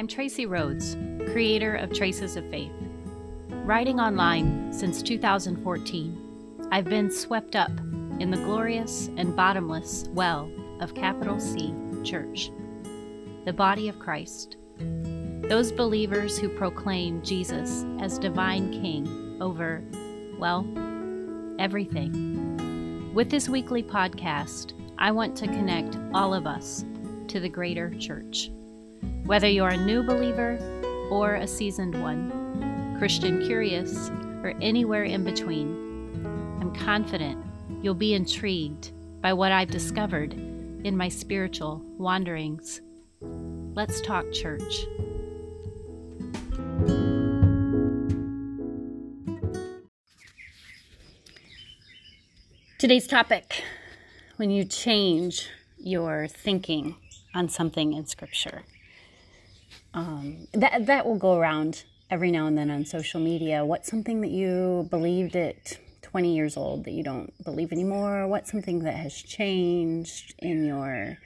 [0.00, 2.72] I'm Tracy Rhodes, creator of Traces of Faith.
[3.50, 7.70] Writing online since 2014, I've been swept up
[8.18, 10.50] in the glorious and bottomless well
[10.80, 12.50] of capital C Church,
[13.44, 14.56] the body of Christ.
[14.78, 19.84] Those believers who proclaim Jesus as divine king over,
[20.38, 20.66] well,
[21.58, 23.12] everything.
[23.12, 26.86] With this weekly podcast, I want to connect all of us
[27.28, 28.50] to the greater church.
[29.24, 30.58] Whether you're a new believer
[31.10, 34.10] or a seasoned one, Christian curious,
[34.42, 35.74] or anywhere in between,
[36.60, 37.44] I'm confident
[37.82, 42.80] you'll be intrigued by what I've discovered in my spiritual wanderings.
[43.20, 44.86] Let's talk church.
[52.78, 53.62] Today's topic
[54.36, 56.96] when you change your thinking
[57.34, 58.62] on something in Scripture.
[59.92, 63.64] Um, that, that will go around every now and then on social media.
[63.64, 68.26] What's something that you believed at 20 years old that you don't believe anymore?
[68.26, 71.18] What's something that has changed in your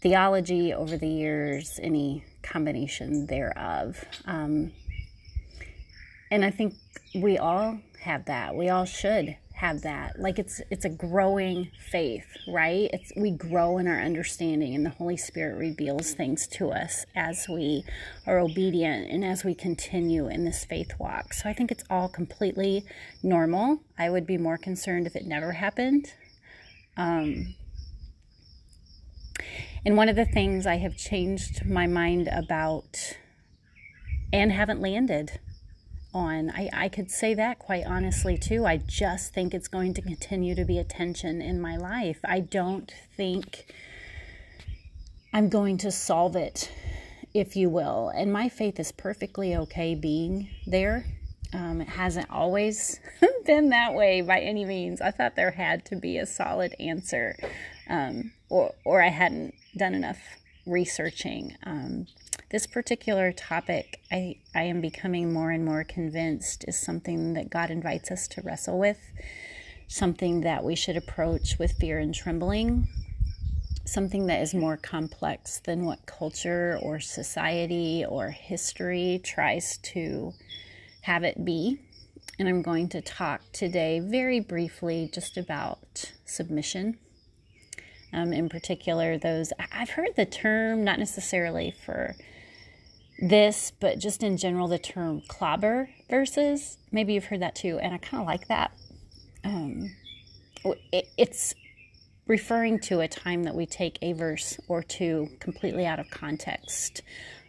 [0.00, 1.78] theology over the years?
[1.82, 4.04] Any combination thereof.
[4.26, 4.72] Um,
[6.30, 6.74] and I think
[7.14, 8.54] we all have that.
[8.54, 10.18] We all should have that.
[10.18, 12.90] Like it's it's a growing faith right?
[12.92, 17.46] It's we grow in our understanding and the holy spirit reveals things to us as
[17.48, 17.84] we
[18.26, 21.32] are obedient and as we continue in this faith walk.
[21.32, 22.84] So i think it's all completely
[23.22, 23.78] normal.
[23.96, 26.12] I would be more concerned if it never happened.
[26.96, 27.54] Um,
[29.84, 33.16] and one of the things i have changed my mind about
[34.32, 35.38] and haven't landed
[36.14, 36.50] on.
[36.50, 38.66] I, I could say that quite honestly too.
[38.66, 42.18] I just think it's going to continue to be a tension in my life.
[42.24, 43.72] I don't think
[45.32, 46.70] I'm going to solve it,
[47.32, 48.10] if you will.
[48.14, 51.06] And my faith is perfectly okay being there.
[51.54, 53.00] Um, it hasn't always
[53.46, 55.00] been that way by any means.
[55.00, 57.36] I thought there had to be a solid answer,
[57.88, 60.18] um, or or I hadn't done enough
[60.66, 61.56] researching.
[61.64, 62.06] Um,
[62.52, 67.70] this particular topic, I, I am becoming more and more convinced, is something that God
[67.70, 69.00] invites us to wrestle with,
[69.88, 72.88] something that we should approach with fear and trembling,
[73.86, 80.34] something that is more complex than what culture or society or history tries to
[81.00, 81.80] have it be.
[82.38, 86.98] And I'm going to talk today very briefly just about submission.
[88.12, 92.14] Um, in particular, those I've heard the term, not necessarily for
[93.22, 96.76] this, but just in general, the term clobber verses.
[96.90, 98.72] Maybe you've heard that too, and I kind of like that.
[99.44, 99.94] Um,
[100.92, 101.54] it, it's
[102.26, 107.02] referring to a time that we take a verse or two completely out of context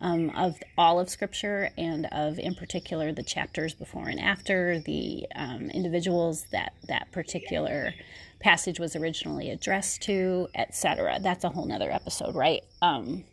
[0.00, 5.26] um, of all of Scripture and of, in particular, the chapters before and after, the
[5.34, 7.92] um, individuals that that particular
[8.40, 11.18] passage was originally addressed to, etc.
[11.20, 12.62] That's a whole nother episode, right?
[12.80, 13.24] Um,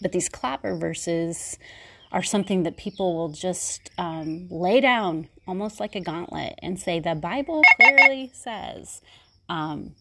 [0.00, 1.58] but these clobber verses
[2.10, 7.00] are something that people will just um, lay down almost like a gauntlet and say,
[7.00, 9.02] the Bible clearly says.
[9.48, 9.94] Um,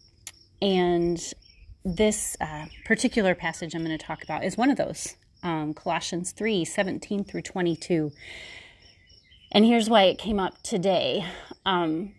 [0.62, 1.22] and
[1.84, 6.31] this uh, particular passage I'm going to talk about is one of those um, Colossians
[6.31, 8.12] 3 17 through 22.
[9.52, 11.25] And here's why it came up today.
[11.66, 12.13] Um,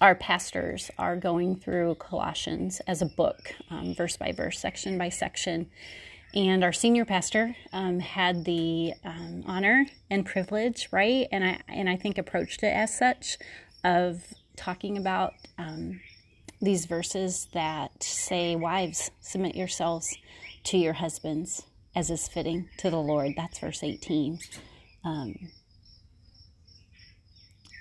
[0.00, 5.08] our pastors are going through Colossians as a book, um, verse by verse, section by
[5.08, 5.70] section.
[6.34, 11.28] And our senior pastor um, had the um, honor and privilege, right?
[11.30, 13.36] And I and I think approached it as such,
[13.84, 14.22] of
[14.56, 16.00] talking about um,
[16.60, 20.16] these verses that say, "Wives, submit yourselves
[20.64, 24.38] to your husbands as is fitting to the Lord." That's verse eighteen.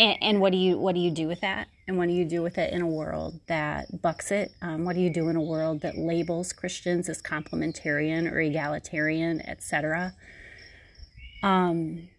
[0.02, 1.68] And, and what do you what do you do with that?
[1.88, 4.52] And what do you do with it in a world that bucks it?
[4.60, 9.42] Um, what do you do in a world that labels Christians as complementarian or egalitarian,
[9.42, 10.16] etc.?
[11.44, 12.10] Um,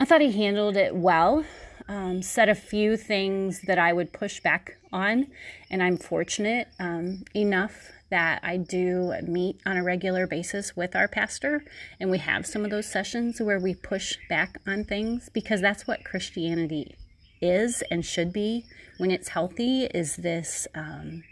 [0.00, 1.44] I thought he handled it well.
[1.88, 5.28] Um, said a few things that I would push back on,
[5.70, 11.08] and I'm fortunate um, enough that I do meet on a regular basis with our
[11.08, 11.64] pastor,
[11.98, 15.86] and we have some of those sessions where we push back on things because that's
[15.86, 16.96] what Christianity
[17.40, 18.64] is and should be
[18.98, 21.22] when it's healthy is this um,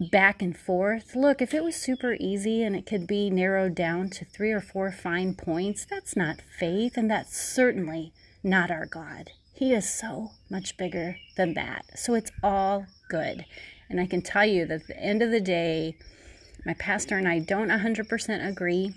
[0.00, 1.14] back and forth.
[1.14, 4.60] Look, if it was super easy and it could be narrowed down to three or
[4.60, 8.12] four fine points, that's not faith, and that's certainly
[8.42, 9.30] not our God.
[9.54, 11.98] He is so much bigger than that.
[11.98, 13.44] So it's all good.
[13.90, 15.96] And I can tell you that at the end of the day,
[16.64, 18.94] my pastor and I don't 100% agree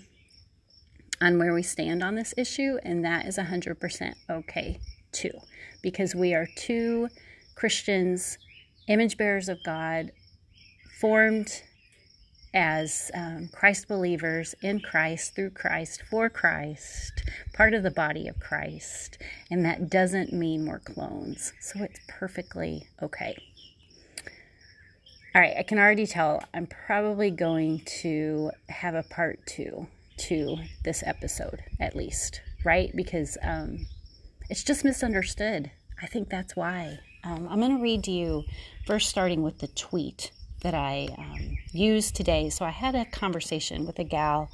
[1.20, 4.80] on where we stand on this issue, and that is 100% okay
[5.12, 5.32] too,
[5.82, 7.08] because we are two
[7.56, 8.38] Christians,
[8.88, 10.12] image bearers of God,
[11.00, 11.62] formed
[12.52, 18.38] as um, Christ believers in Christ, through Christ, for Christ, part of the body of
[18.38, 19.18] Christ.
[19.50, 21.52] And that doesn't mean we're clones.
[21.60, 23.36] So it's perfectly okay.
[25.34, 29.88] All right, I can already tell I'm probably going to have a part two
[30.28, 32.92] to this episode, at least, right?
[32.94, 33.88] Because um,
[34.48, 35.72] it's just misunderstood.
[36.00, 37.00] I think that's why.
[37.24, 38.44] Um, I'm going to read to you
[38.86, 40.30] first, starting with the tweet
[40.62, 42.48] that I um, used today.
[42.48, 44.50] So I had a conversation with a gal.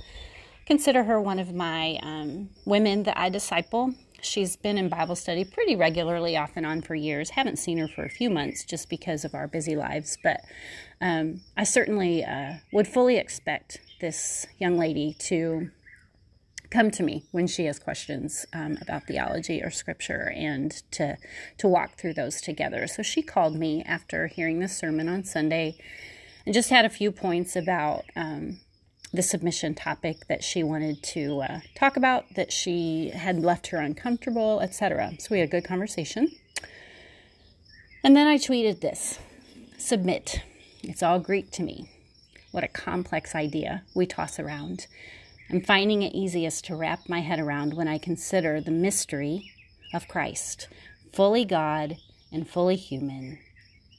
[0.65, 3.93] Consider her one of my um, women that I disciple.
[4.22, 7.31] She's been in Bible study pretty regularly, off and on for years.
[7.31, 10.40] Haven't seen her for a few months just because of our busy lives, but
[11.00, 15.70] um, I certainly uh, would fully expect this young lady to
[16.70, 21.17] come to me when she has questions um, about theology or scripture and to
[21.58, 22.87] to walk through those together.
[22.87, 25.76] So she called me after hearing the sermon on Sunday
[26.46, 28.61] and just had a few points about um,
[29.12, 33.78] the submission topic that she wanted to uh, talk about that she had left her
[33.78, 35.12] uncomfortable, etc.
[35.18, 36.30] So we had a good conversation.
[38.04, 39.18] And then I tweeted this
[39.78, 40.42] submit.
[40.82, 41.90] It's all Greek to me.
[42.52, 44.86] What a complex idea we toss around.
[45.50, 49.52] I'm finding it easiest to wrap my head around when I consider the mystery
[49.92, 50.68] of Christ,
[51.12, 51.96] fully God
[52.32, 53.38] and fully human.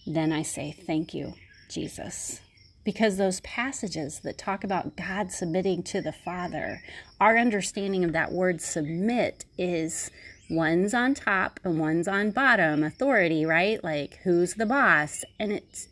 [0.08, 1.34] Then I say, Thank you,
[1.70, 2.40] Jesus.
[2.84, 6.82] Because those passages that talk about God submitting to the Father,
[7.20, 10.10] our understanding of that word submit is
[10.50, 13.84] one's on top and one's on bottom authority, right?
[13.84, 15.24] Like who's the boss?
[15.40, 15.88] And it's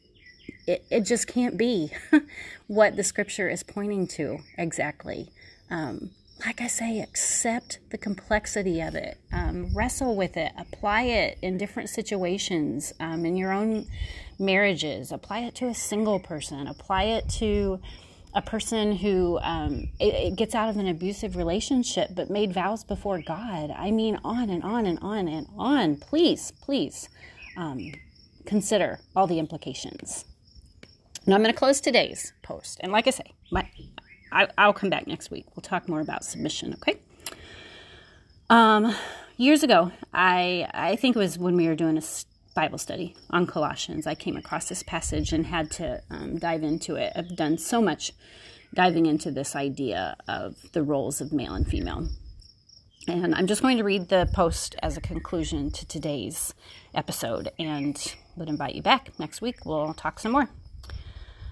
[0.68, 1.92] it, it just can't be
[2.68, 5.32] what the scripture is pointing to exactly.
[5.72, 6.12] Um,
[6.46, 11.58] like I say, accept the complexity of it, um, wrestle with it, apply it in
[11.58, 13.88] different situations, um, in your own
[14.40, 17.80] marriages, apply it to a single person, apply it to
[18.34, 22.84] a person who um, it, it gets out of an abusive relationship but made vows
[22.84, 23.72] before God.
[23.72, 25.98] I mean, on and on and on and on.
[25.98, 27.10] Please, please
[27.58, 27.92] um,
[28.46, 30.26] consider all the implications.
[31.26, 32.80] Now, I'm going to close today's post.
[32.82, 33.70] And like I say, my
[34.32, 35.46] I, will come back next week.
[35.56, 37.00] We'll talk more about submission, okay?
[38.50, 38.96] Um,
[39.38, 42.02] years ago, I I think it was when we were doing a
[42.56, 46.96] Bible study on Colossians, I came across this passage and had to um, dive into
[46.96, 47.14] it.
[47.16, 48.12] I've done so much
[48.74, 52.08] diving into this idea of the roles of male and female.
[53.08, 56.54] And I'm just going to read the post as a conclusion to today's
[56.94, 59.66] episode and would invite you back next week.
[59.66, 60.50] We'll talk some more.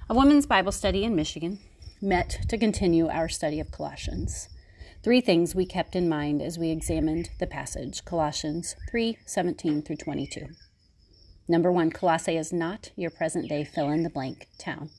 [0.10, 1.60] A women's Bible study in Michigan
[2.02, 4.50] met to continue our study of Colossians.
[5.04, 9.96] Three things we kept in mind as we examined the passage, Colossians 3 17 through
[9.96, 10.48] 22.
[11.48, 14.90] Number one, Colossae is not your present day fill in the blank town.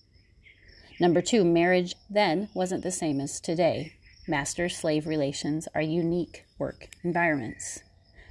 [0.98, 3.92] Number two, marriage then wasn't the same as today.
[4.26, 7.80] Master slave relations are unique work environments.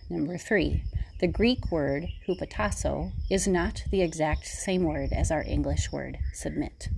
[0.10, 0.84] Number three,
[1.20, 6.90] the Greek word hupotasso is not the exact same word as our English word submit.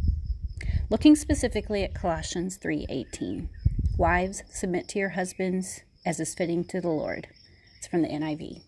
[0.89, 3.49] Looking specifically at Colossians 3:18.
[3.97, 7.27] Wives, submit to your husbands as is fitting to the Lord.
[7.77, 8.63] It's from the NIV.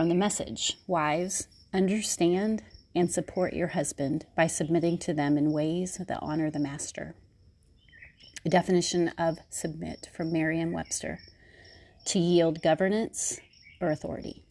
[0.00, 2.62] From the message, wives, understand
[2.94, 7.14] and support your husband by submitting to them in ways that honor the master.
[8.46, 11.18] A definition of submit from Merriam-Webster:
[12.06, 13.40] to yield governance
[13.78, 14.42] or authority.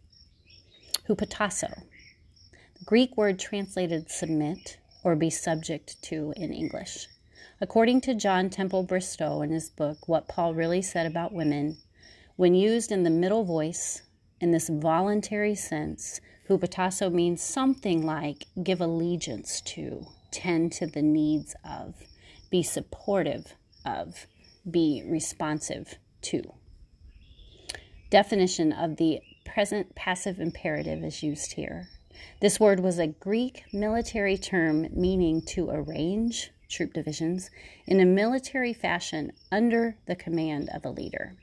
[1.07, 1.81] Hupotasso.
[2.77, 7.07] The Greek word translated submit or be subject to in English.
[7.59, 11.77] According to John Temple Bristow in his book, What Paul Really Said About Women,
[12.35, 14.03] when used in the middle voice
[14.39, 21.55] in this voluntary sense, hupotasso means something like give allegiance to, tend to the needs
[21.63, 21.95] of,
[22.49, 23.55] be supportive
[23.85, 24.27] of,
[24.69, 26.53] be responsive to.
[28.09, 31.89] Definition of the present passive imperative is used here.
[32.41, 37.49] This word was a Greek military term meaning to arrange troop divisions
[37.87, 41.35] in a military fashion under the command of a leader.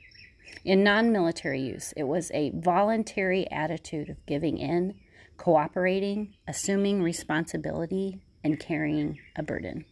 [0.63, 4.95] In non military use, it was a voluntary attitude of giving in,
[5.37, 9.85] cooperating, assuming responsibility, and carrying a burden.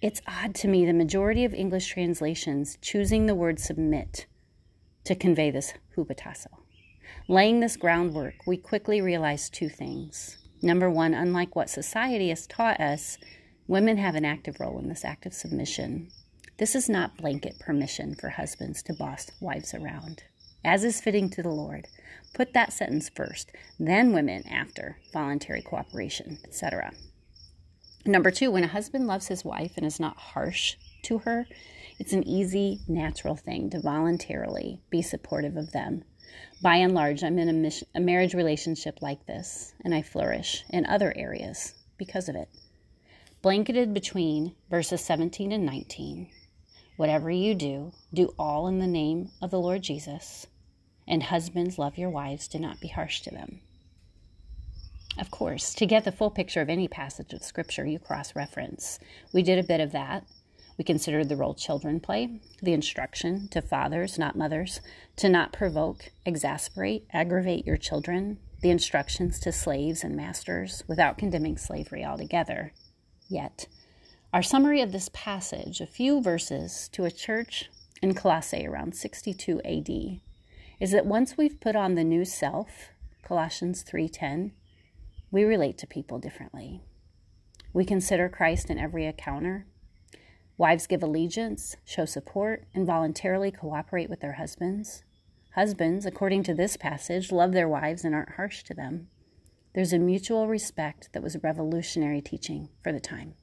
[0.00, 4.26] It's odd to me the majority of English translations choosing the word submit
[5.04, 6.48] to convey this hupotasso.
[7.28, 10.38] Laying this groundwork, we quickly realized two things.
[10.60, 13.18] Number one, unlike what society has taught us,
[13.68, 16.08] Women have an active role in this act of submission.
[16.62, 20.22] This is not blanket permission for husbands to boss wives around,
[20.64, 21.88] as is fitting to the Lord.
[22.34, 23.50] Put that sentence first,
[23.80, 26.92] then women after, voluntary cooperation, etc.
[28.06, 31.48] Number two, when a husband loves his wife and is not harsh to her,
[31.98, 36.04] it's an easy, natural thing to voluntarily be supportive of them.
[36.62, 40.62] By and large, I'm in a, mission, a marriage relationship like this, and I flourish
[40.70, 42.48] in other areas because of it.
[43.42, 46.30] Blanketed between verses 17 and 19,
[46.96, 50.46] whatever you do, do all in the name of the Lord Jesus.
[51.06, 53.60] And husbands, love your wives, do not be harsh to them.
[55.18, 58.98] Of course, to get the full picture of any passage of Scripture, you cross reference.
[59.32, 60.24] We did a bit of that.
[60.78, 64.80] We considered the role children play, the instruction to fathers, not mothers,
[65.16, 71.58] to not provoke, exasperate, aggravate your children, the instructions to slaves and masters without condemning
[71.58, 72.72] slavery altogether.
[73.28, 73.66] Yet,
[74.32, 77.68] our summary of this passage, a few verses to a church
[78.00, 80.20] in Colossae around 62 AD,
[80.80, 82.88] is that once we've put on the new self,
[83.22, 84.52] Colossians 3:10,
[85.30, 86.80] we relate to people differently.
[87.74, 89.66] We consider Christ in every encounter.
[90.56, 95.04] Wives give allegiance, show support, and voluntarily cooperate with their husbands.
[95.56, 99.08] Husbands, according to this passage, love their wives and aren't harsh to them.
[99.74, 103.34] There's a mutual respect that was revolutionary teaching for the time.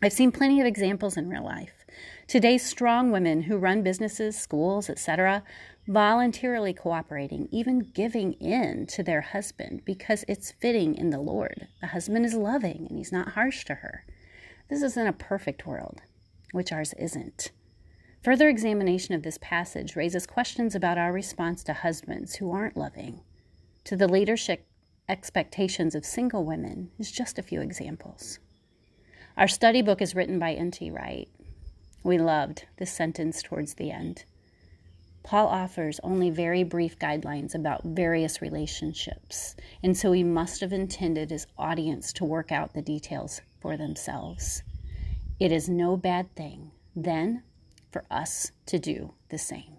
[0.00, 1.84] I've seen plenty of examples in real life.
[2.28, 5.42] Today's strong women who run businesses, schools, etc.,
[5.88, 11.66] voluntarily cooperating, even giving in to their husband because it's fitting in the Lord.
[11.80, 14.04] The husband is loving and he's not harsh to her.
[14.70, 16.02] This isn't a perfect world,
[16.52, 17.50] which ours isn't.
[18.22, 23.22] Further examination of this passage raises questions about our response to husbands who aren't loving,
[23.82, 24.64] to the leadership
[25.08, 28.38] expectations of single women, is just a few examples.
[29.38, 30.90] Our study book is written by N.T.
[30.90, 31.28] Wright.
[32.02, 34.24] We loved this sentence towards the end.
[35.22, 41.30] Paul offers only very brief guidelines about various relationships, and so he must have intended
[41.30, 44.64] his audience to work out the details for themselves.
[45.38, 47.44] It is no bad thing, then,
[47.92, 49.76] for us to do the same.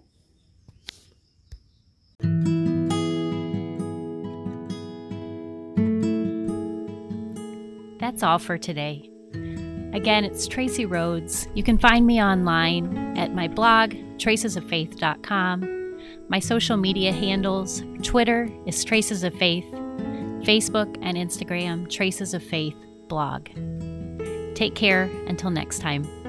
[7.98, 9.10] That's all for today.
[9.92, 11.48] Again, it's Tracy Rhodes.
[11.54, 15.98] You can find me online at my blog, tracesoffaith.com.
[16.28, 19.66] My social media handles Twitter is Traces of Faith,
[20.44, 22.76] Facebook and Instagram, Traces of Faith
[23.08, 23.48] blog.
[24.54, 26.19] Take care until next time.